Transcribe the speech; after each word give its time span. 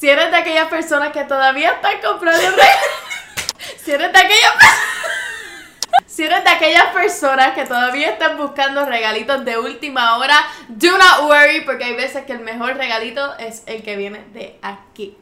Si 0.00 0.08
eres 0.08 0.30
de 0.30 0.36
aquellas 0.38 0.68
personas 0.68 1.12
que 1.12 1.24
todavía 1.24 1.72
están 1.72 2.00
comprando 2.00 2.40
regalos. 2.40 2.64
Si 3.84 3.92
eres 3.92 4.10
de 4.10 4.18
aquellas 4.18 4.52
Si 6.06 6.24
eres 6.24 6.42
de 6.42 6.48
aquellas 6.48 6.86
personas 6.86 7.54
que 7.54 7.66
todavía 7.66 8.08
están 8.08 8.38
buscando 8.38 8.86
regalitos 8.86 9.44
de 9.44 9.58
última 9.58 10.16
hora, 10.16 10.36
do 10.68 10.90
not 10.96 11.28
worry 11.28 11.60
porque 11.66 11.84
hay 11.84 11.94
veces 11.94 12.24
que 12.24 12.32
el 12.32 12.40
mejor 12.40 12.78
regalito 12.78 13.36
es 13.36 13.62
el 13.66 13.82
que 13.82 13.96
viene 13.96 14.24
de 14.32 14.58
aquí. 14.62 15.18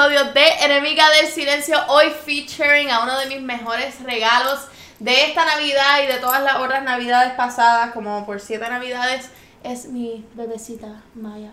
Episodio 0.00 0.32
de 0.32 0.48
Enemiga 0.64 1.10
del 1.10 1.26
Silencio, 1.26 1.76
hoy 1.88 2.06
featuring 2.24 2.90
a 2.90 3.02
uno 3.02 3.18
de 3.18 3.26
mis 3.26 3.42
mejores 3.42 4.02
regalos 4.02 4.66
de 4.98 5.26
esta 5.26 5.44
Navidad 5.44 6.02
y 6.02 6.06
de 6.06 6.14
todas 6.14 6.42
las 6.42 6.56
otras 6.56 6.82
Navidades 6.82 7.34
pasadas, 7.34 7.92
como 7.92 8.24
por 8.24 8.40
siete 8.40 8.66
Navidades, 8.66 9.28
es 9.62 9.88
mi 9.88 10.26
bebecita 10.32 11.02
Maya. 11.14 11.50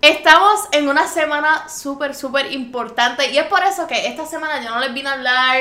Estamos 0.00 0.60
en 0.72 0.88
una 0.88 1.06
semana 1.06 1.68
súper, 1.68 2.14
súper 2.14 2.50
importante 2.52 3.30
y 3.30 3.36
es 3.36 3.44
por 3.48 3.62
eso 3.62 3.86
que 3.86 4.06
esta 4.06 4.24
semana 4.24 4.62
yo 4.62 4.70
no 4.70 4.80
les 4.80 4.94
vine 4.94 5.10
a 5.10 5.12
hablar 5.12 5.58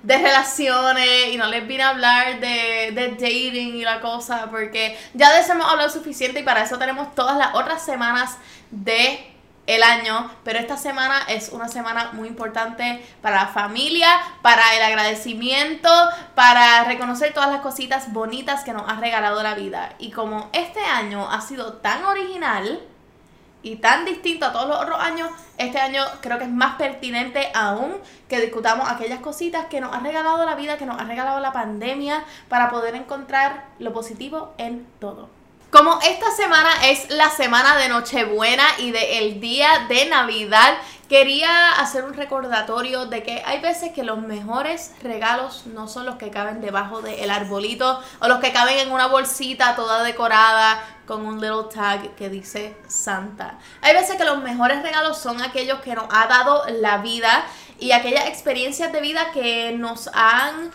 de 0.00 0.18
relaciones 0.18 1.32
y 1.32 1.36
no 1.36 1.48
les 1.48 1.66
vine 1.66 1.82
a 1.82 1.88
hablar 1.88 2.38
de, 2.38 2.92
de 2.92 3.08
dating 3.18 3.74
y 3.74 3.82
la 3.82 4.00
cosa, 4.00 4.46
porque 4.48 4.96
ya 5.12 5.32
de 5.32 5.40
eso 5.40 5.54
hemos 5.54 5.68
hablado 5.68 5.90
suficiente 5.90 6.38
y 6.38 6.44
para 6.44 6.62
eso 6.62 6.78
tenemos 6.78 7.12
todas 7.16 7.36
las 7.36 7.52
otras 7.56 7.84
semanas 7.84 8.36
de 8.70 9.33
el 9.66 9.82
año, 9.82 10.30
pero 10.44 10.58
esta 10.58 10.76
semana 10.76 11.22
es 11.28 11.48
una 11.50 11.68
semana 11.68 12.10
muy 12.12 12.28
importante 12.28 13.04
para 13.22 13.36
la 13.36 13.46
familia, 13.48 14.08
para 14.42 14.74
el 14.76 14.82
agradecimiento, 14.82 15.90
para 16.34 16.84
reconocer 16.84 17.32
todas 17.32 17.50
las 17.50 17.60
cositas 17.60 18.12
bonitas 18.12 18.64
que 18.64 18.72
nos 18.72 18.88
ha 18.88 19.00
regalado 19.00 19.42
la 19.42 19.54
vida. 19.54 19.94
Y 19.98 20.10
como 20.10 20.50
este 20.52 20.80
año 20.80 21.30
ha 21.30 21.40
sido 21.40 21.74
tan 21.74 22.04
original, 22.04 22.80
y 23.64 23.76
tan 23.76 24.04
distinto 24.04 24.44
a 24.44 24.52
todos 24.52 24.68
los 24.68 24.78
otros 24.78 25.00
años, 25.00 25.30
este 25.56 25.78
año 25.78 26.04
creo 26.20 26.38
que 26.38 26.44
es 26.44 26.50
más 26.50 26.76
pertinente 26.76 27.48
aún 27.54 27.94
que 28.28 28.38
discutamos 28.38 28.88
aquellas 28.90 29.20
cositas 29.20 29.66
que 29.66 29.80
nos 29.80 29.92
ha 29.94 30.00
regalado 30.00 30.44
la 30.44 30.54
vida, 30.54 30.76
que 30.76 30.84
nos 30.84 31.00
ha 31.00 31.04
regalado 31.04 31.40
la 31.40 31.52
pandemia, 31.52 32.24
para 32.50 32.70
poder 32.70 32.94
encontrar 32.94 33.64
lo 33.78 33.92
positivo 33.94 34.52
en 34.58 34.86
todo. 35.00 35.30
Como 35.74 35.98
esta 36.02 36.30
semana 36.30 36.70
es 36.86 37.10
la 37.10 37.30
semana 37.30 37.76
de 37.76 37.88
Nochebuena 37.88 38.62
y 38.78 38.92
del 38.92 39.40
día 39.40 39.86
de 39.88 40.06
Navidad, 40.06 40.78
quería 41.08 41.72
hacer 41.72 42.04
un 42.04 42.14
recordatorio 42.14 43.06
de 43.06 43.24
que 43.24 43.42
hay 43.44 43.60
veces 43.60 43.90
que 43.90 44.04
los 44.04 44.20
mejores 44.20 44.92
regalos 45.02 45.66
no 45.66 45.88
son 45.88 46.06
los 46.06 46.14
que 46.14 46.30
caben 46.30 46.60
debajo 46.60 47.02
del 47.02 47.28
arbolito 47.28 48.00
o 48.20 48.28
los 48.28 48.38
que 48.38 48.52
caben 48.52 48.78
en 48.78 48.92
una 48.92 49.08
bolsita 49.08 49.74
toda 49.74 50.04
decorada 50.04 50.80
con 51.08 51.26
un 51.26 51.40
little 51.40 51.64
tag 51.74 52.14
que 52.14 52.28
dice 52.28 52.76
Santa. 52.86 53.58
Hay 53.82 53.94
veces 53.94 54.14
que 54.14 54.24
los 54.24 54.44
mejores 54.44 54.80
regalos 54.80 55.18
son 55.18 55.42
aquellos 55.42 55.80
que 55.80 55.96
nos 55.96 56.06
ha 56.08 56.28
dado 56.28 56.66
la 56.68 56.98
vida 56.98 57.44
y 57.80 57.90
aquellas 57.90 58.28
experiencias 58.28 58.92
de 58.92 59.00
vida 59.00 59.32
que 59.32 59.72
nos 59.72 60.08
han 60.14 60.70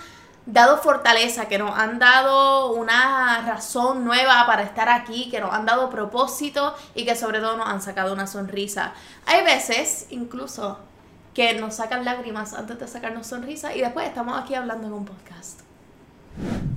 dado 0.53 0.77
fortaleza, 0.77 1.47
que 1.47 1.59
nos 1.59 1.77
han 1.77 1.99
dado 1.99 2.73
una 2.73 3.41
razón 3.45 4.03
nueva 4.03 4.45
para 4.47 4.63
estar 4.63 4.89
aquí, 4.89 5.29
que 5.29 5.39
nos 5.39 5.53
han 5.53 5.65
dado 5.65 5.89
propósito 5.89 6.75
y 6.95 7.05
que 7.05 7.15
sobre 7.15 7.39
todo 7.39 7.57
nos 7.57 7.67
han 7.67 7.81
sacado 7.81 8.13
una 8.13 8.27
sonrisa. 8.27 8.93
Hay 9.25 9.43
veces 9.43 10.07
incluso 10.09 10.79
que 11.33 11.53
nos 11.53 11.75
sacan 11.75 12.03
lágrimas 12.03 12.53
antes 12.53 12.79
de 12.79 12.87
sacarnos 12.87 13.27
sonrisa 13.27 13.75
y 13.75 13.81
después 13.81 14.07
estamos 14.07 14.41
aquí 14.41 14.55
hablando 14.55 14.87
en 14.87 14.93
un 14.93 15.05
podcast. 15.05 15.68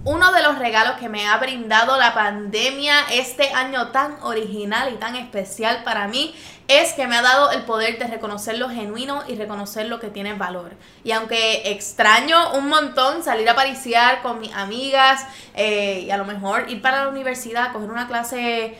Uno 0.04 0.32
de 0.32 0.42
los 0.42 0.58
regalos 0.58 0.96
que 0.98 1.08
me 1.08 1.28
ha 1.28 1.36
brindado 1.38 1.96
la 1.96 2.12
pandemia 2.12 2.94
este 3.12 3.50
año 3.52 3.88
tan 3.88 4.16
original 4.22 4.92
y 4.92 4.96
tan 4.96 5.14
especial 5.14 5.84
para 5.84 6.08
mí 6.08 6.34
es 6.66 6.92
que 6.94 7.06
me 7.06 7.16
ha 7.16 7.22
dado 7.22 7.52
el 7.52 7.62
poder 7.62 7.98
de 8.00 8.08
reconocer 8.08 8.58
lo 8.58 8.68
genuino 8.68 9.22
y 9.28 9.36
reconocer 9.36 9.86
lo 9.86 10.00
que 10.00 10.08
tiene 10.08 10.34
valor. 10.34 10.72
Y 11.04 11.12
aunque 11.12 11.70
extraño 11.70 12.54
un 12.54 12.68
montón 12.68 13.22
salir 13.22 13.48
a 13.48 13.54
pariciar 13.54 14.22
con 14.22 14.40
mis 14.40 14.52
amigas 14.54 15.24
eh, 15.54 16.00
y 16.06 16.10
a 16.10 16.16
lo 16.16 16.24
mejor 16.24 16.68
ir 16.68 16.82
para 16.82 17.04
la 17.04 17.10
universidad, 17.10 17.72
coger 17.72 17.90
una 17.90 18.08
clase 18.08 18.76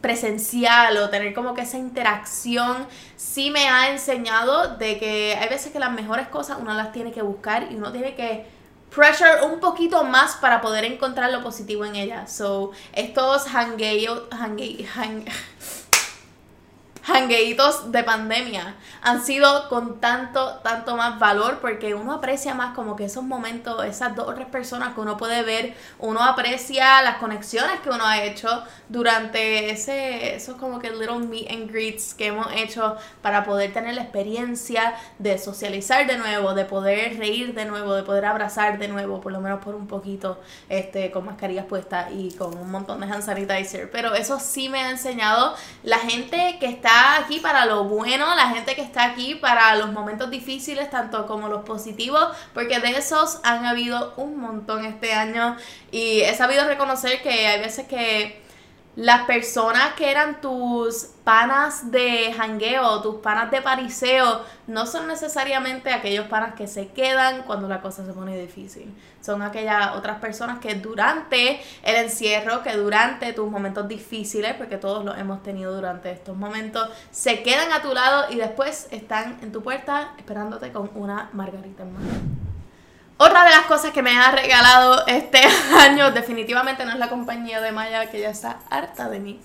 presencial 0.00 0.96
o 0.98 1.10
tener 1.10 1.34
como 1.34 1.52
que 1.52 1.62
esa 1.62 1.78
interacción 1.78 2.86
sí 3.16 3.50
me 3.50 3.68
ha 3.68 3.90
enseñado 3.90 4.76
de 4.76 4.98
que 4.98 5.36
hay 5.38 5.48
veces 5.48 5.72
que 5.72 5.78
las 5.78 5.90
mejores 5.90 6.28
cosas 6.28 6.58
uno 6.60 6.72
las 6.74 6.92
tiene 6.92 7.12
que 7.12 7.22
buscar 7.22 7.66
y 7.70 7.74
uno 7.74 7.92
tiene 7.92 8.14
que 8.14 8.55
pressure 8.96 9.44
un 9.44 9.60
poquito 9.60 10.04
más 10.04 10.36
para 10.36 10.62
poder 10.62 10.84
encontrar 10.84 11.30
lo 11.30 11.42
positivo 11.42 11.84
en 11.84 11.96
ella. 11.96 12.26
So, 12.26 12.70
estos 12.94 13.46
hangueos, 13.54 14.22
hangue, 14.30 14.86
hang, 14.94 15.26
hangueitos 17.06 17.92
de 17.92 18.02
pandemia 18.02 18.74
han 19.02 19.24
sido 19.24 19.68
con 19.68 20.00
tanto, 20.00 20.56
tanto 20.64 20.96
más 20.96 21.18
valor 21.18 21.58
porque 21.60 21.94
uno 21.94 22.12
aprecia 22.12 22.54
más 22.54 22.74
como 22.74 22.96
que 22.96 23.04
esos 23.04 23.22
momentos, 23.22 23.84
esas 23.84 24.16
dos 24.16 24.28
o 24.28 24.34
tres 24.34 24.46
personas 24.48 24.94
que 24.94 25.00
uno 25.00 25.16
puede 25.16 25.42
ver, 25.42 25.74
uno 25.98 26.22
aprecia 26.22 27.02
las 27.02 27.18
conexiones 27.18 27.80
que 27.80 27.90
uno 27.90 28.04
ha 28.04 28.24
hecho 28.24 28.64
durante 28.88 29.70
ese, 29.70 30.34
esos 30.34 30.56
como 30.56 30.80
que 30.80 30.90
little 30.90 31.20
meet 31.20 31.50
and 31.50 31.70
greets 31.70 32.12
que 32.12 32.26
hemos 32.26 32.48
hecho 32.52 32.96
para 33.22 33.44
poder 33.44 33.72
tener 33.72 33.94
la 33.94 34.02
experiencia 34.02 34.94
de 35.18 35.38
socializar 35.38 36.06
de 36.06 36.18
nuevo, 36.18 36.54
de 36.54 36.64
poder 36.64 37.18
reír 37.18 37.54
de 37.54 37.66
nuevo, 37.66 37.94
de 37.94 38.02
poder 38.02 38.24
abrazar 38.24 38.78
de 38.78 38.88
nuevo, 38.88 39.20
por 39.20 39.32
lo 39.32 39.40
menos 39.40 39.62
por 39.62 39.74
un 39.74 39.86
poquito, 39.86 40.40
este, 40.68 41.12
con 41.12 41.24
mascarillas 41.24 41.66
puestas 41.66 42.08
y 42.12 42.32
con 42.32 42.56
un 42.56 42.70
montón 42.70 43.00
de 43.00 43.06
hand 43.06 43.22
sanitizer. 43.22 43.90
Pero 43.90 44.14
eso 44.14 44.40
sí 44.40 44.68
me 44.68 44.80
ha 44.80 44.90
enseñado 44.90 45.54
la 45.84 45.98
gente 45.98 46.56
que 46.58 46.66
está 46.66 46.95
aquí 47.18 47.40
para 47.40 47.66
lo 47.66 47.84
bueno, 47.84 48.34
la 48.34 48.48
gente 48.50 48.74
que 48.74 48.82
está 48.82 49.04
aquí 49.04 49.34
para 49.34 49.74
los 49.76 49.92
momentos 49.92 50.30
difíciles, 50.30 50.90
tanto 50.90 51.26
como 51.26 51.48
los 51.48 51.64
positivos, 51.64 52.28
porque 52.54 52.80
de 52.80 52.90
esos 52.90 53.40
han 53.42 53.66
habido 53.66 54.14
un 54.16 54.38
montón 54.38 54.84
este 54.84 55.12
año. 55.12 55.56
Y 55.90 56.20
he 56.20 56.34
sabido 56.34 56.64
reconocer 56.66 57.22
que 57.22 57.46
hay 57.46 57.60
veces 57.60 57.86
que 57.86 58.45
las 58.96 59.26
personas 59.26 59.92
que 59.92 60.10
eran 60.10 60.40
tus 60.40 61.10
panas 61.22 61.90
de 61.90 62.32
jangueo, 62.34 63.02
tus 63.02 63.16
panas 63.16 63.50
de 63.50 63.60
pariseo, 63.60 64.42
no 64.66 64.86
son 64.86 65.06
necesariamente 65.06 65.92
aquellos 65.92 66.26
panas 66.28 66.54
que 66.54 66.66
se 66.66 66.88
quedan 66.88 67.42
cuando 67.42 67.68
la 67.68 67.82
cosa 67.82 68.06
se 68.06 68.14
pone 68.14 68.40
difícil. 68.40 68.94
Son 69.20 69.42
aquellas 69.42 69.94
otras 69.96 70.18
personas 70.18 70.60
que 70.60 70.76
durante 70.76 71.60
el 71.82 71.96
encierro, 71.96 72.62
que 72.62 72.74
durante 72.74 73.34
tus 73.34 73.50
momentos 73.50 73.86
difíciles, 73.86 74.54
porque 74.54 74.78
todos 74.78 75.04
los 75.04 75.18
hemos 75.18 75.42
tenido 75.42 75.74
durante 75.74 76.10
estos 76.10 76.34
momentos, 76.34 76.88
se 77.10 77.42
quedan 77.42 77.72
a 77.72 77.82
tu 77.82 77.92
lado 77.92 78.32
y 78.32 78.36
después 78.36 78.88
están 78.90 79.38
en 79.42 79.52
tu 79.52 79.62
puerta 79.62 80.14
esperándote 80.16 80.72
con 80.72 80.90
una 80.94 81.28
margarita 81.34 81.82
en 81.82 81.92
mano. 81.92 82.45
Otra 83.18 83.44
de 83.44 83.50
las 83.50 83.62
cosas 83.62 83.92
que 83.92 84.02
me 84.02 84.16
ha 84.18 84.30
regalado 84.30 85.06
este 85.06 85.40
año 85.78 86.10
definitivamente 86.10 86.84
no 86.84 86.92
es 86.92 86.98
la 86.98 87.08
compañía 87.08 87.60
de 87.60 87.72
Maya, 87.72 88.10
que 88.10 88.20
ya 88.20 88.30
está 88.30 88.58
harta 88.68 89.08
de 89.08 89.20
mí. 89.20 89.40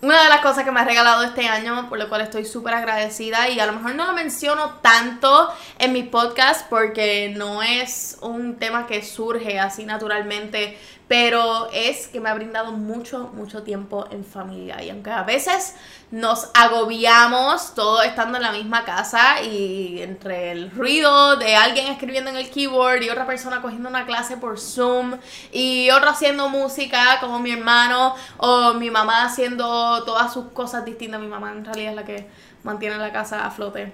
Una 0.00 0.22
de 0.22 0.28
las 0.28 0.42
cosas 0.42 0.62
que 0.62 0.70
me 0.70 0.78
ha 0.78 0.84
regalado 0.84 1.24
este 1.24 1.48
año, 1.48 1.88
por 1.88 1.98
lo 1.98 2.08
cual 2.08 2.20
estoy 2.20 2.44
súper 2.44 2.72
agradecida 2.74 3.48
y 3.48 3.58
a 3.58 3.66
lo 3.66 3.72
mejor 3.72 3.96
no 3.96 4.06
lo 4.06 4.12
menciono 4.12 4.74
tanto 4.80 5.52
en 5.80 5.92
mi 5.92 6.04
podcast 6.04 6.68
porque 6.68 7.34
no 7.36 7.64
es 7.64 8.16
un 8.20 8.58
tema 8.58 8.86
que 8.86 9.02
surge 9.02 9.58
así 9.58 9.84
naturalmente, 9.84 10.78
pero 11.08 11.70
es 11.72 12.06
que 12.06 12.20
me 12.20 12.28
ha 12.28 12.34
brindado 12.34 12.72
mucho, 12.72 13.30
mucho 13.32 13.62
tiempo 13.62 14.06
en 14.10 14.24
familia. 14.24 14.82
Y 14.82 14.90
aunque 14.90 15.10
a 15.10 15.22
veces 15.22 15.74
nos 16.10 16.50
agobiamos 16.54 17.74
todo 17.74 18.02
estando 18.02 18.36
en 18.36 18.42
la 18.42 18.52
misma 18.52 18.84
casa 18.84 19.42
y 19.42 20.02
entre 20.02 20.52
el 20.52 20.70
ruido 20.70 21.36
de 21.36 21.56
alguien 21.56 21.86
escribiendo 21.88 22.30
en 22.30 22.36
el 22.36 22.50
keyboard 22.50 23.02
y 23.02 23.08
otra 23.08 23.26
persona 23.26 23.62
cogiendo 23.62 23.88
una 23.88 24.04
clase 24.04 24.36
por 24.36 24.60
Zoom 24.60 25.16
y 25.50 25.90
otro 25.90 26.10
haciendo 26.10 26.50
música 26.50 27.18
como 27.20 27.38
mi 27.38 27.52
hermano 27.52 28.14
o 28.36 28.74
mi 28.74 28.90
mamá 28.90 29.24
haciendo 29.24 30.04
todas 30.04 30.32
sus 30.32 30.46
cosas 30.52 30.84
distintas. 30.84 31.20
Mi 31.20 31.26
mamá 31.26 31.52
en 31.52 31.64
realidad 31.64 31.90
es 31.90 31.96
la 31.96 32.04
que 32.04 32.28
mantiene 32.62 32.98
la 32.98 33.12
casa 33.12 33.46
a 33.46 33.50
flote 33.50 33.92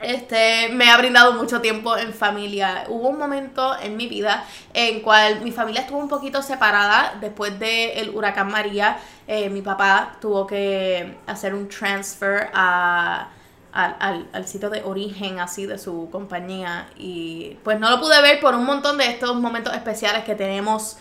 este, 0.00 0.68
me 0.70 0.90
ha 0.90 0.96
brindado 0.98 1.32
mucho 1.32 1.60
tiempo 1.60 1.96
en 1.96 2.12
familia. 2.12 2.84
Hubo 2.88 3.08
un 3.08 3.18
momento 3.18 3.76
en 3.80 3.96
mi 3.96 4.06
vida 4.08 4.44
en 4.74 5.00
cual 5.00 5.40
mi 5.40 5.52
familia 5.52 5.82
estuvo 5.82 5.98
un 5.98 6.08
poquito 6.08 6.42
separada 6.42 7.14
después 7.20 7.58
del 7.58 8.10
huracán 8.10 8.50
María. 8.50 8.98
Eh, 9.26 9.48
mi 9.48 9.62
papá 9.62 10.16
tuvo 10.20 10.46
que 10.46 11.16
hacer 11.26 11.54
un 11.54 11.68
transfer 11.68 12.50
a, 12.52 13.28
al, 13.72 14.28
al, 14.32 14.46
sitio 14.46 14.70
de 14.70 14.82
origen 14.82 15.40
así 15.40 15.66
de 15.66 15.78
su 15.78 16.08
compañía 16.10 16.88
y 16.96 17.56
pues 17.62 17.78
no 17.80 17.90
lo 17.90 18.00
pude 18.00 18.20
ver 18.22 18.40
por 18.40 18.54
un 18.54 18.64
montón 18.64 18.98
de 18.98 19.06
estos 19.06 19.36
momentos 19.36 19.74
especiales 19.74 20.24
que 20.24 20.34
tenemos 20.34 20.96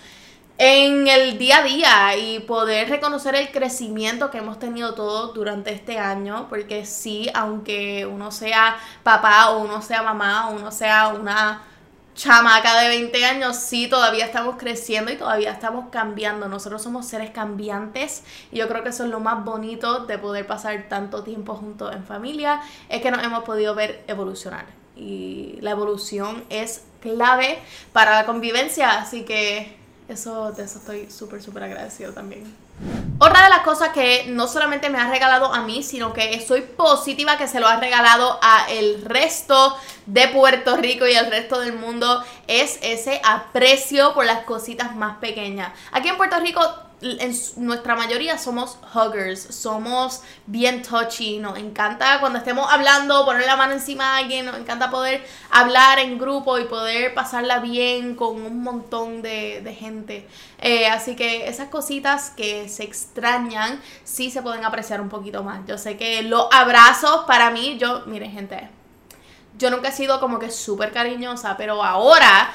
en 0.57 1.07
el 1.07 1.38
día 1.38 1.57
a 1.57 1.63
día 1.63 2.18
y 2.18 2.40
poder 2.40 2.90
reconocer 2.90 3.36
el 3.36 3.52
crecimiento 3.52 4.31
que 4.31 4.38
hemos 4.38 4.57
tenido 4.57 4.94
todos 4.94 5.34
durante 5.34 5.74
este 5.74 6.00
año, 6.00 6.48
porque 6.50 6.86
sí, 6.86 7.30
aunque 7.34 8.06
uno 8.06 8.31
sea 8.31 8.78
papá 9.04 9.52
o 9.52 9.60
uno 9.60 9.81
sea 9.81 10.02
mamá 10.02 10.50
o 10.50 10.54
uno 10.56 10.72
sea 10.72 11.10
una 11.10 11.63
chamaca 12.16 12.80
de 12.80 12.88
20 12.88 13.25
años, 13.25 13.57
sí, 13.57 13.88
todavía 13.90 14.25
estamos 14.25 14.56
creciendo 14.57 15.12
y 15.12 15.18
todavía 15.18 15.52
estamos 15.52 15.90
cambiando. 15.92 16.48
Nosotros 16.48 16.81
somos 16.81 17.06
seres 17.06 17.31
cambiantes 17.31 18.24
y 18.54 18.60
yo 18.60 18.69
creo 18.69 18.84
que 18.84 18.90
eso 18.90 19.04
es 19.04 19.10
lo 19.10 19.19
más 19.19 19.44
bonito 19.44 20.06
de 20.06 20.18
poder 20.18 20.48
pasar 20.48 20.86
tanto 20.88 21.24
tiempo 21.24 21.56
juntos 21.56 21.94
en 21.94 22.06
familia, 22.06 22.62
es 22.88 23.01
que 23.01 23.12
nos 23.12 23.22
hemos 23.22 23.44
podido 23.44 23.75
ver 23.75 24.04
evolucionar. 24.08 24.66
Y 24.96 25.58
la 25.60 25.72
evolución 25.72 26.46
es 26.50 26.86
clave 27.01 27.60
para 27.92 28.16
la 28.16 28.25
convivencia, 28.25 28.92
así 29.01 29.24
que 29.25 29.85
eso, 30.07 30.52
de 30.52 30.63
eso 30.63 30.80
estoy 30.80 31.10
súper, 31.10 31.42
súper 31.42 31.63
agradecido 31.63 32.13
también. 32.13 32.56
Otra 33.18 33.44
de 33.44 33.50
las 33.50 33.60
cosas 33.60 33.90
que 33.90 34.25
no 34.28 34.48
solamente 34.48 34.90
me 34.90 35.00
ha 35.00 35.10
regalado 35.10 35.54
a 35.54 35.62
mí, 35.62 35.81
sino 35.81 36.13
que 36.13 36.36
estoy 36.36 36.62
positiva 36.62 37.38
que 37.38 37.48
se 37.48 37.60
lo 37.60 37.68
ha 37.68 37.78
regalado 37.78 38.38
a 38.42 38.69
el 38.69 39.04
resto 39.06 39.78
de 40.06 40.28
Puerto 40.28 40.75
Rico 40.78 41.07
y 41.07 41.13
el 41.13 41.31
resto 41.31 41.60
del 41.60 41.74
mundo 41.74 42.24
es 42.48 42.78
ese 42.81 43.22
aprecio 43.24 44.13
por 44.13 44.25
las 44.25 44.44
cositas 44.44 44.96
más 44.96 45.18
pequeñas. 45.18 45.72
Aquí 45.92 46.10
en 46.10 46.18
Puerto 46.18 46.40
Rico 46.40 46.62
en 47.01 47.33
nuestra 47.57 47.95
mayoría 47.95 48.38
somos 48.38 48.77
huggers, 48.94 49.42
somos 49.42 50.21
bien 50.45 50.81
touchy, 50.81 51.39
nos 51.39 51.57
encanta 51.57 52.19
cuando 52.19 52.39
estemos 52.39 52.71
hablando 52.71 53.25
poner 53.25 53.45
la 53.45 53.57
mano 53.57 53.74
encima 53.74 54.13
de 54.15 54.24
alguien, 54.24 54.45
nos 54.45 54.57
encanta 54.57 54.89
poder 54.89 55.25
hablar 55.51 56.00
en 56.00 56.18
grupo 56.18 56.57
y 56.57 56.65
poder 56.65 57.13
pasarla 57.13 57.59
bien 57.59 58.15
con 58.15 58.42
un 58.42 58.63
montón 58.63 59.21
de, 59.21 59.75
gente. 59.77 60.27
Eh, 60.59 60.88
así 60.88 61.15
que 61.15 61.47
esas 61.50 61.68
cositas 61.68 62.30
que 62.31 62.69
se 62.69 62.83
extrañan 62.83 63.81
sí 64.03 64.31
se 64.31 64.41
pueden 64.41 64.63
apreciar 64.63 65.01
un 65.01 65.09
poquito 65.09 65.44
más. 65.44 65.65
Yo 65.68 65.77
sé 65.77 65.98
que 65.98 66.24
los 66.24 66.48
abrazos 66.51 67.25
para 67.25 67.51
mí, 67.51 67.77
yo, 67.77 68.03
miren 68.06 68.31
gente, 68.31 68.69
yo 69.57 69.69
nunca 69.69 69.89
he 69.89 69.91
sido 69.91 70.19
como 70.19 70.39
que 70.39 70.50
súper 70.50 70.91
cariñosa, 70.91 71.56
pero 71.57 71.83
ahora 71.83 72.53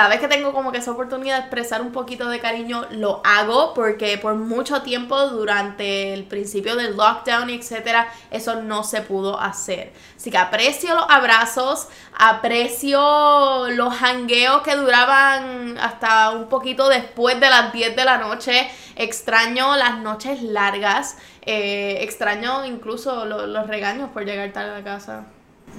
cada 0.00 0.08
vez 0.08 0.20
que 0.20 0.28
tengo 0.28 0.54
como 0.54 0.72
que 0.72 0.78
esa 0.78 0.92
oportunidad 0.92 1.34
de 1.34 1.40
expresar 1.40 1.82
un 1.82 1.92
poquito 1.92 2.30
de 2.30 2.40
cariño, 2.40 2.86
lo 2.92 3.20
hago 3.22 3.74
porque 3.74 4.16
por 4.16 4.34
mucho 4.34 4.80
tiempo 4.80 5.26
durante 5.26 6.14
el 6.14 6.24
principio 6.24 6.74
del 6.74 6.96
lockdown, 6.96 7.50
etcétera, 7.50 8.08
eso 8.30 8.62
no 8.62 8.82
se 8.82 9.02
pudo 9.02 9.38
hacer. 9.38 9.92
Así 10.16 10.30
que 10.30 10.38
aprecio 10.38 10.94
los 10.94 11.04
abrazos, 11.06 11.88
aprecio 12.16 13.68
los 13.72 13.92
hangueos 14.00 14.62
que 14.62 14.74
duraban 14.74 15.76
hasta 15.76 16.30
un 16.30 16.48
poquito 16.48 16.88
después 16.88 17.38
de 17.38 17.50
las 17.50 17.70
10 17.70 17.94
de 17.94 18.04
la 18.06 18.16
noche. 18.16 18.70
Extraño 18.96 19.76
las 19.76 19.98
noches 19.98 20.40
largas, 20.40 21.18
eh, 21.42 21.98
extraño 22.00 22.64
incluso 22.64 23.26
los 23.26 23.66
regaños 23.66 24.08
por 24.08 24.24
llegar 24.24 24.50
tarde 24.52 24.78
a 24.78 24.82
casa. 24.82 25.26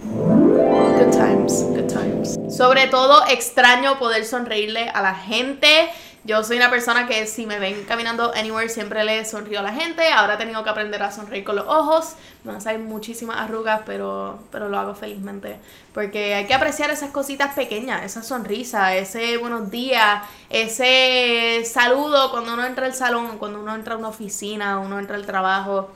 Good 0.04 1.12
times, 1.12 1.64
good 1.64 1.88
times. 1.88 2.41
Sobre 2.52 2.88
todo 2.88 3.26
extraño 3.28 3.98
poder 3.98 4.26
sonreírle 4.26 4.90
a 4.90 5.02
la 5.02 5.16
gente. 5.16 5.90
Yo 6.26 6.44
soy 6.44 6.58
una 6.58 6.70
persona 6.70 7.08
que 7.08 7.26
si 7.26 7.46
me 7.46 7.60
ven 7.60 7.86
caminando 7.86 8.34
anywhere 8.36 8.68
siempre 8.68 9.06
le 9.06 9.24
sonrío 9.24 9.60
a 9.60 9.64
la 9.64 9.72
gente. 9.72 10.06
Ahora 10.10 10.34
he 10.34 10.38
tenido 10.38 10.62
que 10.62 10.70
aprender 10.70 11.02
a 11.02 11.12
sonreír 11.12 11.46
con 11.46 11.56
los 11.56 11.66
ojos. 11.66 12.16
Me 12.44 12.52
van 12.52 12.58
a 12.58 12.62
salir 12.62 12.82
muchísimas 12.82 13.38
arrugas, 13.38 13.82
pero, 13.86 14.38
pero 14.52 14.68
lo 14.68 14.78
hago 14.78 14.94
felizmente. 14.94 15.60
Porque 15.94 16.36
hay 16.36 16.46
que 16.46 16.54
apreciar 16.54 16.92
esas 16.92 17.12
cositas 17.12 17.54
pequeñas, 17.54 18.04
esa 18.04 18.22
sonrisa, 18.22 18.96
ese 18.98 19.38
buenos 19.38 19.72
días, 19.72 20.22
ese 20.50 21.64
saludo 21.66 22.32
cuando 22.32 22.54
uno 22.54 22.66
entra 22.66 22.86
al 22.86 22.94
salón, 22.94 23.38
cuando 23.38 23.62
uno 23.62 23.74
entra 23.74 23.96
a 23.96 23.98
una 23.98 24.10
oficina, 24.10 24.78
uno 24.80 25.00
entra 25.00 25.16
al 25.16 25.26
trabajo. 25.26 25.90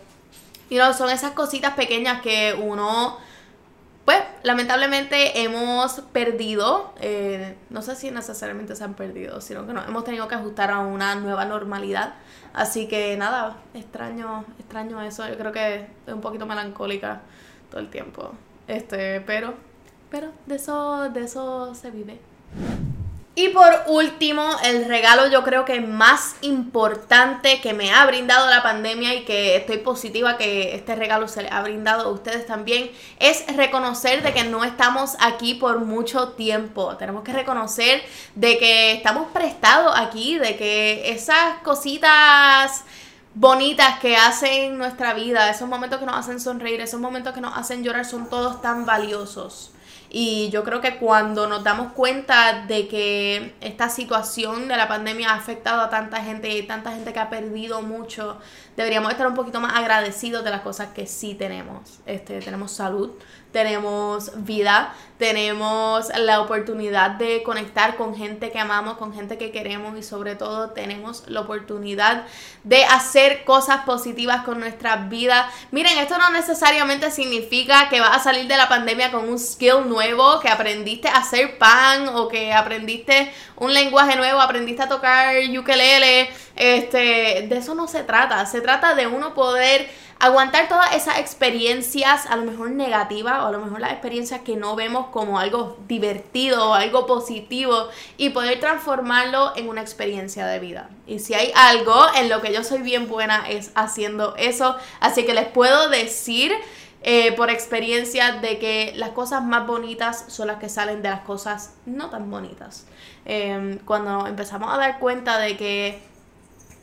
Y 0.70 0.78
no, 0.78 0.94
son 0.94 1.10
esas 1.10 1.32
cositas 1.32 1.74
pequeñas 1.74 2.22
que 2.22 2.56
uno 2.58 3.18
pues 4.06 4.20
lamentablemente 4.44 5.42
hemos 5.42 6.00
perdido, 6.14 6.94
eh, 7.02 7.58
no 7.72 7.82
sé 7.82 7.96
si 7.96 8.12
necesariamente 8.12 8.76
se 8.76 8.84
han 8.84 8.94
perdido, 8.94 9.42
sino 9.42 9.66
que 9.66 9.74
no, 9.74 9.84
hemos 9.84 10.04
tenido 10.04 10.28
que 10.28 10.36
ajustar 10.36 10.70
a 10.70 10.80
una 10.80 11.16
nueva 11.16 11.46
normalidad. 11.46 12.14
Así 12.54 12.88
que 12.88 13.18
nada, 13.18 13.58
extraño, 13.74 14.46
extraño 14.60 15.02
eso. 15.02 15.28
Yo 15.28 15.38
creo 15.38 15.52
que 15.52 15.88
es 16.06 16.14
un 16.14 16.22
poquito 16.22 16.46
melancólica 16.46 17.22
todo 17.72 17.82
el 17.82 17.90
tiempo. 17.90 18.32
Este, 18.68 19.22
pero, 19.22 19.56
pero 20.12 20.32
de 20.46 20.56
eso, 20.56 21.10
de 21.10 21.24
eso 21.24 21.74
se 21.74 21.90
vive. 21.90 22.20
Y 23.38 23.50
por 23.50 23.84
último, 23.88 24.50
el 24.64 24.86
regalo 24.86 25.28
yo 25.28 25.44
creo 25.44 25.66
que 25.66 25.82
más 25.82 26.38
importante 26.40 27.60
que 27.60 27.74
me 27.74 27.92
ha 27.92 28.06
brindado 28.06 28.50
la 28.50 28.64
pandemia 28.64 29.14
y 29.14 29.26
que 29.26 29.58
estoy 29.58 29.80
positiva 29.80 30.38
que 30.38 30.74
este 30.74 30.96
regalo 30.96 31.28
se 31.28 31.44
le 31.44 31.50
ha 31.50 31.62
brindado 31.62 32.08
a 32.08 32.12
ustedes 32.14 32.48
también 32.48 32.90
es 33.20 33.46
reconocer 33.58 34.24
de 34.24 34.34
que 34.34 34.46
no 34.46 34.64
estamos 34.64 35.18
aquí 35.20 35.56
por 35.56 35.80
mucho 35.82 36.30
tiempo. 36.30 36.96
Tenemos 36.96 37.26
que 37.26 37.34
reconocer 37.34 38.04
de 38.36 38.58
que 38.58 38.94
estamos 38.94 39.28
prestados 39.34 39.94
aquí, 39.98 40.38
de 40.38 40.56
que 40.56 41.12
esas 41.12 41.58
cositas 41.62 42.86
bonitas 43.34 44.00
que 44.00 44.16
hacen 44.16 44.78
nuestra 44.78 45.14
vida, 45.14 45.50
esos 45.50 45.68
momentos 45.68 46.00
que 46.00 46.06
nos 46.06 46.16
hacen 46.16 46.40
sonreír, 46.40 46.80
esos 46.80 47.02
momentos 47.02 47.34
que 47.34 47.42
nos 47.42 47.58
hacen 47.58 47.84
llorar 47.84 48.06
son 48.06 48.30
todos 48.30 48.62
tan 48.62 48.86
valiosos. 48.86 49.72
Y 50.10 50.50
yo 50.50 50.64
creo 50.64 50.82
que 50.82 50.98
cuando 50.98 51.48
nos 51.48 51.64
damos 51.64 51.94
cuenta 51.94 52.66
de 52.68 52.88
que 52.88 53.56
esta 53.62 53.90
situación 53.90 54.68
de 54.68 54.78
la 54.78 54.88
pandemia 54.88 55.32
ha 55.32 55.36
afectado 55.36 55.82
a 55.82 55.90
tanta 55.90 56.24
gente 56.24 56.50
y 56.50 56.64
tanta 56.64 56.92
gente 56.92 57.14
que 57.14 57.20
ha 57.20 57.30
perdido 57.30 57.82
mucho, 57.82 58.38
deberíamos 58.78 59.12
estar 59.12 59.28
un 59.28 59.36
poquito 59.36 59.60
más 59.60 59.76
agradecidos 59.76 60.44
de 60.44 60.52
las 60.52 60.62
cosas 60.62 60.90
que 60.90 61.08
sí 61.08 61.36
tenemos. 61.36 62.00
Este, 62.06 62.40
tenemos 62.40 62.72
salud, 62.72 63.12
tenemos 63.56 64.32
vida, 64.44 64.94
tenemos 65.18 66.10
la 66.18 66.42
oportunidad 66.42 67.12
de 67.12 67.42
conectar 67.42 67.96
con 67.96 68.14
gente 68.14 68.52
que 68.52 68.60
amamos, 68.60 68.98
con 68.98 69.14
gente 69.14 69.38
que 69.38 69.52
queremos 69.52 69.98
y 69.98 70.04
sobre 70.04 70.36
todo 70.36 70.72
tenemos 70.72 71.24
la 71.28 71.40
oportunidad 71.40 72.26
de 72.66 72.84
hacer 72.84 73.46
cosas 73.46 73.86
positivas 73.86 74.44
con 74.44 74.60
nuestra 74.60 74.98
vida. 74.98 75.50
Miren, 75.72 75.98
esto 76.00 76.18
no 76.18 76.32
necesariamente 76.32 77.12
significa 77.12 77.88
que 77.88 78.02
vas 78.02 78.18
a 78.18 78.20
salir 78.20 78.48
de 78.48 78.58
la 78.58 78.68
pandemia 78.68 79.10
con 79.10 79.30
un 79.30 79.40
skill 79.40 79.88
que 80.42 80.50
aprendiste 80.50 81.08
a 81.08 81.18
hacer 81.18 81.58
pan 81.58 82.10
o 82.10 82.28
que 82.28 82.54
aprendiste 82.54 83.32
un 83.58 83.74
lenguaje 83.74 84.16
nuevo, 84.16 84.42
aprendiste 84.42 84.84
a 84.84 84.90
tocar 84.90 85.36
ukelele. 85.58 86.30
Este, 86.56 87.46
de 87.48 87.58
eso 87.58 87.76
no 87.76 87.88
se 87.88 88.04
trata, 88.04 88.46
se 88.46 88.62
trata 88.62 88.96
de 88.96 89.08
uno 89.08 89.34
poder 89.34 89.90
aguantar 90.20 90.70
todas 90.70 90.96
esas 90.96 91.20
experiencias, 91.20 92.26
a 92.28 92.36
lo 92.38 92.44
mejor 92.44 92.72
negativas 92.72 93.42
o 93.42 93.48
a 93.48 93.52
lo 93.52 93.60
mejor 93.60 93.82
las 93.82 93.92
experiencias 93.92 94.42
que 94.42 94.56
no 94.56 94.76
vemos 94.76 95.08
como 95.08 95.40
algo 95.40 95.78
divertido 95.88 96.70
o 96.70 96.74
algo 96.74 97.06
positivo 97.06 97.90
y 98.18 98.30
poder 98.30 98.60
transformarlo 98.60 99.54
en 99.56 99.68
una 99.68 99.82
experiencia 99.82 100.48
de 100.48 100.60
vida. 100.60 100.90
Y 101.06 101.20
si 101.20 101.34
hay 101.34 101.52
algo 101.56 102.06
en 102.16 102.30
lo 102.30 102.42
que 102.42 102.54
yo 102.54 102.64
soy 102.64 102.82
bien 102.82 103.10
buena 103.10 103.46
es 103.50 103.72
haciendo 103.76 104.36
eso, 104.38 104.78
así 105.00 105.26
que 105.26 105.34
les 105.34 105.48
puedo 105.48 105.90
decir 105.90 106.54
eh, 107.08 107.34
por 107.34 107.52
experiencia 107.52 108.32
de 108.32 108.58
que 108.58 108.94
las 108.96 109.12
cosas 109.12 109.44
más 109.44 109.68
bonitas 109.68 110.26
son 110.28 110.48
las 110.48 110.58
que 110.58 110.70
salen 110.70 111.04
de 111.04 111.10
las 111.10 111.22
cosas 111.22 111.76
no 111.86 112.10
tan 112.10 112.32
bonitas. 112.32 112.88
Em, 113.26 113.78
cuando 113.78 114.26
empezamos 114.26 114.74
a 114.74 114.78
dar 114.78 114.98
cuenta 114.98 115.38
de 115.38 115.56
que 115.56 116.02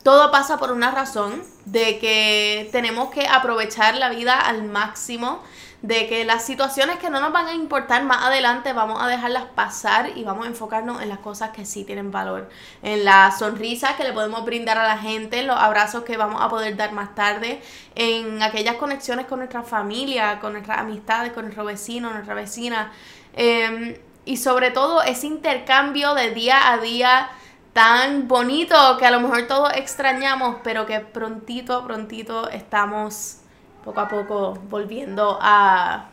todo 0.03 0.31
pasa 0.31 0.57
por 0.57 0.71
una 0.71 0.91
razón, 0.91 1.43
de 1.65 1.97
que 1.97 2.69
tenemos 2.71 3.09
que 3.09 3.25
aprovechar 3.25 3.95
la 3.95 4.09
vida 4.09 4.39
al 4.39 4.63
máximo, 4.63 5.41
de 5.81 6.07
que 6.07 6.23
las 6.23 6.45
situaciones 6.45 6.97
que 6.97 7.09
no 7.09 7.19
nos 7.19 7.33
van 7.33 7.47
a 7.47 7.53
importar 7.53 8.03
más 8.05 8.23
adelante 8.23 8.71
vamos 8.71 9.01
a 9.01 9.07
dejarlas 9.07 9.45
pasar 9.53 10.11
y 10.15 10.23
vamos 10.23 10.45
a 10.45 10.49
enfocarnos 10.49 11.01
en 11.01 11.09
las 11.09 11.19
cosas 11.19 11.49
que 11.49 11.65
sí 11.65 11.83
tienen 11.83 12.09
valor, 12.09 12.49
en 12.81 13.03
las 13.03 13.39
sonrisas 13.39 13.95
que 13.95 14.05
le 14.05 14.13
podemos 14.13 14.45
brindar 14.45 14.77
a 14.77 14.87
la 14.87 14.97
gente, 14.97 15.39
en 15.39 15.47
los 15.47 15.57
abrazos 15.57 16.03
que 16.03 16.15
vamos 16.15 16.41
a 16.41 16.47
poder 16.47 16.77
dar 16.77 16.93
más 16.93 17.15
tarde, 17.15 17.61
en 17.95 18.41
aquellas 18.41 18.75
conexiones 18.75 19.25
con 19.25 19.39
nuestra 19.39 19.63
familia, 19.63 20.39
con 20.39 20.53
nuestras 20.53 20.79
amistades, 20.79 21.33
con 21.33 21.43
nuestro 21.43 21.65
vecino, 21.65 22.11
nuestra 22.11 22.33
vecina, 22.33 22.93
em, 23.33 23.97
y 24.23 24.37
sobre 24.37 24.71
todo 24.71 25.03
ese 25.03 25.27
intercambio 25.27 26.13
de 26.13 26.31
día 26.31 26.71
a 26.71 26.77
día 26.77 27.29
tan 27.73 28.27
bonito 28.27 28.75
que 28.97 29.05
a 29.05 29.11
lo 29.11 29.19
mejor 29.19 29.47
todos 29.47 29.71
extrañamos, 29.75 30.57
pero 30.63 30.85
que 30.85 30.99
prontito, 30.99 31.83
prontito 31.85 32.49
estamos 32.49 33.39
poco 33.83 33.99
a 33.99 34.07
poco 34.07 34.53
volviendo 34.69 35.37
a, 35.41 36.09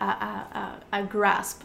a, 0.00 0.10
a, 0.10 0.76
a 0.90 1.02
grasp. 1.02 1.62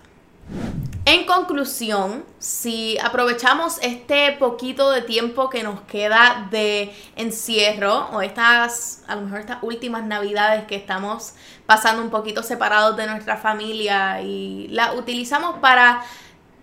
En 1.05 1.25
conclusión, 1.25 2.23
si 2.39 2.97
aprovechamos 2.99 3.77
este 3.81 4.33
poquito 4.33 4.89
de 4.91 5.01
tiempo 5.01 5.49
que 5.49 5.63
nos 5.63 5.81
queda 5.81 6.47
de 6.49 6.95
encierro 7.17 8.09
o 8.11 8.21
estas, 8.21 9.03
a 9.07 9.15
lo 9.15 9.23
mejor 9.23 9.39
estas 9.39 9.57
últimas 9.63 10.03
navidades 10.05 10.65
que 10.65 10.75
estamos 10.75 11.33
pasando 11.65 12.01
un 12.01 12.09
poquito 12.09 12.41
separados 12.41 12.95
de 12.95 13.07
nuestra 13.07 13.35
familia 13.35 14.21
y 14.21 14.67
la 14.69 14.93
utilizamos 14.93 15.59
para 15.59 16.03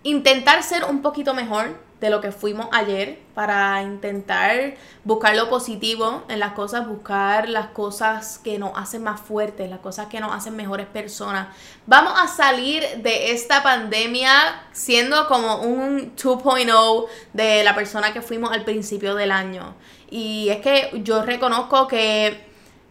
intentar 0.04 0.62
ser 0.62 0.84
un 0.84 1.02
poquito 1.02 1.34
mejor, 1.34 1.76
de 2.00 2.11
lo 2.11 2.21
que 2.21 2.33
fuimos 2.33 2.69
ayer 2.73 3.19
para 3.35 3.83
intentar 3.83 4.75
buscar 5.04 5.37
lo 5.37 5.50
positivo 5.50 6.25
en 6.28 6.40
las 6.40 6.52
cosas, 6.52 6.88
buscar 6.88 7.49
las 7.49 7.69
cosas 7.69 8.38
que 8.38 8.59
nos 8.59 8.73
hacen 8.76 9.02
más 9.02 9.21
fuertes, 9.21 9.69
las 9.69 9.80
cosas 9.80 10.07
que 10.07 10.19
nos 10.19 10.33
hacen 10.35 10.57
mejores 10.57 10.87
personas. 10.87 11.49
Vamos 11.87 12.14
a 12.16 12.26
salir 12.26 12.83
de 13.02 13.33
esta 13.33 13.62
pandemia 13.62 14.62
siendo 14.73 15.26
como 15.26 15.62
un 15.62 16.16
2.0 16.16 17.07
de 17.35 17.64
la 17.64 17.75
persona 17.75 18.12
que 18.12 18.23
fuimos 18.23 18.50
al 18.52 18.64
principio 18.64 19.14
del 19.14 19.30
año. 19.30 19.75
Y 20.09 20.49
es 20.49 20.61
que 20.61 21.02
yo 21.04 21.23
reconozco 21.23 21.87
que 21.87 22.49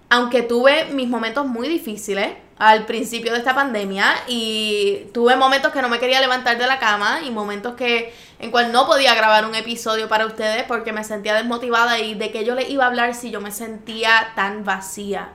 aunque 0.10 0.42
tuve 0.42 0.86
mis 0.86 1.08
momentos 1.08 1.46
muy 1.46 1.68
difíciles, 1.68 2.30
al 2.60 2.86
principio 2.86 3.32
de 3.32 3.40
esta 3.40 3.56
pandemia 3.56 4.14
y 4.28 5.08
tuve 5.14 5.38
momentos 5.38 5.72
que 5.72 5.82
no 5.82 5.88
me 5.88 5.98
quería 5.98 6.20
levantar 6.20 6.58
de 6.58 6.68
la 6.68 6.78
cama 6.78 7.22
y 7.24 7.32
momentos 7.32 7.76
que 7.76 8.14
en 8.38 8.52
cual 8.52 8.74
no 8.74 8.86
podía 8.86 9.16
grabar 9.16 9.46
un 9.46 9.56
episodio 9.56 10.10
para 10.10 10.26
ustedes 10.26 10.66
porque 10.66 10.92
me 10.92 11.06
sentía 11.06 11.34
desmotivada 11.34 12.00
y 12.00 12.16
de 12.16 12.32
qué 12.32 12.44
yo 12.44 12.56
les 12.56 12.70
iba 12.70 12.84
a 12.84 12.88
hablar 12.88 13.16
si 13.16 13.32
yo 13.32 13.40
me 13.40 13.52
sentía 13.52 14.34
tan 14.36 14.66
vacía. 14.66 15.30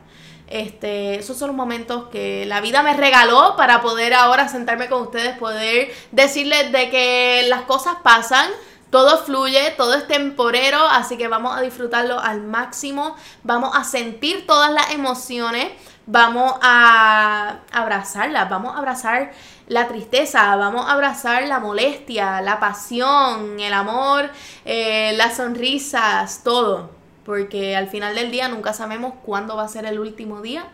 Este, 0.49 1.19
esos 1.19 1.39
son 1.39 1.49
los 1.49 1.57
momentos 1.57 2.09
que 2.09 2.45
la 2.45 2.61
vida 2.61 2.83
me 2.83 2.95
regaló 2.95 3.57
para 3.57 3.81
poder 3.81 4.13
ahora 4.13 4.49
sentarme 4.49 4.91
con 4.91 5.01
ustedes, 5.01 5.39
poder 5.39 5.93
decirles 6.13 6.73
de 6.73 6.91
que 6.91 7.47
las 7.49 7.63
cosas 7.63 7.97
pasan, 8.03 8.51
todo 8.91 9.25
fluye, 9.25 9.73
todo 9.79 9.95
es 9.95 10.07
temporero, 10.07 10.87
así 10.87 11.17
que 11.17 11.29
vamos 11.29 11.57
a 11.57 11.63
disfrutarlo 11.63 12.21
al 12.21 12.43
máximo, 12.43 13.17
vamos 13.43 13.71
a 13.75 13.83
sentir 13.83 14.47
todas 14.47 14.71
las 14.71 14.93
emociones 14.93 15.73
vamos 16.07 16.55
a 16.63 17.61
abrazarla, 17.73 18.47
vamos 18.47 18.75
a 18.75 18.79
abrazar 18.79 19.33
la 19.67 19.89
tristeza, 19.89 20.55
vamos 20.57 20.87
a 20.87 20.93
abrazar 20.93 21.47
la 21.47 21.59
molestia, 21.59 22.41
la 22.41 22.61
pasión, 22.61 23.59
el 23.61 23.73
amor, 23.73 24.31
eh, 24.65 25.15
las 25.17 25.37
sonrisas, 25.37 26.43
todo. 26.45 26.91
Porque 27.25 27.75
al 27.75 27.89
final 27.89 28.15
del 28.15 28.31
día 28.31 28.49
nunca 28.49 28.75
sabemos 28.75 29.15
cuándo 29.25 29.57
va 29.57 29.65
a 29.65 29.69
ser 29.69 29.87
el 29.87 29.99
último 29.99 30.43
día 30.43 30.67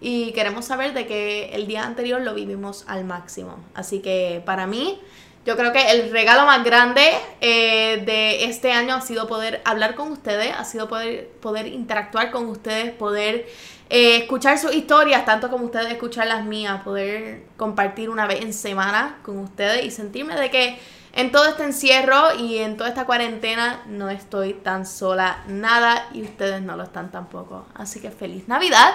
y 0.00 0.32
queremos 0.32 0.64
saber 0.66 0.94
de 0.94 1.06
que 1.06 1.50
el 1.54 1.66
día 1.66 1.84
anterior 1.84 2.20
lo 2.20 2.34
vivimos 2.34 2.84
al 2.86 3.04
máximo. 3.04 3.56
Así 3.74 4.00
que 4.00 4.42
para 4.44 4.68
mí, 4.68 5.00
yo 5.44 5.56
creo 5.56 5.72
que 5.72 5.90
el 5.90 6.10
regalo 6.12 6.44
más 6.44 6.62
grande 6.64 7.02
eh, 7.40 8.02
de 8.04 8.44
este 8.44 8.72
año 8.72 8.94
ha 8.94 9.00
sido 9.00 9.26
poder 9.26 9.62
hablar 9.64 9.94
con 9.94 10.12
ustedes, 10.12 10.52
ha 10.56 10.64
sido 10.64 10.88
poder, 10.88 11.28
poder 11.40 11.66
interactuar 11.66 12.30
con 12.30 12.46
ustedes, 12.46 12.92
poder 12.92 13.46
eh, 13.88 14.16
escuchar 14.16 14.58
sus 14.58 14.74
historias, 14.74 15.24
tanto 15.24 15.48
como 15.48 15.66
ustedes 15.66 15.92
escuchar 15.92 16.26
las 16.26 16.44
mías, 16.44 16.82
poder 16.82 17.44
compartir 17.56 18.10
una 18.10 18.26
vez 18.26 18.42
en 18.42 18.52
semana 18.52 19.18
con 19.22 19.38
ustedes 19.38 19.84
y 19.84 19.90
sentirme 19.90 20.34
de 20.34 20.50
que 20.50 20.78
en 21.12 21.30
todo 21.30 21.46
este 21.46 21.62
encierro 21.62 22.34
y 22.34 22.58
en 22.58 22.76
toda 22.76 22.88
esta 22.88 23.06
cuarentena 23.06 23.82
no 23.86 24.10
estoy 24.10 24.54
tan 24.54 24.84
sola 24.84 25.44
nada 25.46 26.08
y 26.12 26.22
ustedes 26.22 26.62
no 26.62 26.76
lo 26.76 26.82
están 26.82 27.10
tampoco. 27.10 27.66
Así 27.74 28.00
que 28.00 28.10
feliz 28.10 28.48
Navidad. 28.48 28.92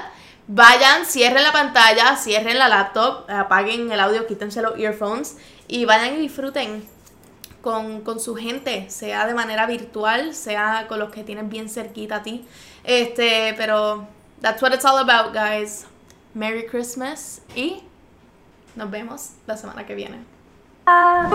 Vayan, 0.47 1.05
cierren 1.05 1.43
la 1.43 1.53
pantalla, 1.53 2.17
cierren 2.17 2.59
la 2.59 2.67
laptop, 2.67 3.29
apaguen 3.29 3.91
el 3.91 3.99
audio, 3.99 4.27
quítense 4.27 4.61
los 4.61 4.77
earphones 4.77 5.37
y 5.67 5.85
vayan 5.85 6.15
y 6.15 6.17
disfruten 6.17 6.83
con, 7.61 8.01
con, 8.01 8.19
su 8.19 8.35
gente, 8.35 8.89
sea 8.89 9.25
de 9.25 9.33
manera 9.33 9.65
virtual, 9.65 10.35
sea 10.35 10.87
con 10.89 10.99
los 10.99 11.11
que 11.11 11.23
tienen 11.23 11.49
bien 11.49 11.69
cerquita 11.69 12.17
a 12.17 12.23
ti. 12.23 12.45
Este, 12.83 13.53
pero 13.57 14.07
That's 14.41 14.59
what 14.61 14.73
it's 14.73 14.85
all 14.85 14.97
about, 14.97 15.33
guys. 15.33 15.85
Merry 16.33 16.63
Christmas 16.63 17.41
y 17.55 17.83
nos 18.75 18.89
vemos 18.89 19.33
la 19.47 19.55
semana 19.55 19.85
que 19.85 19.95
viene. 19.95 20.25
Ah, 20.87 21.27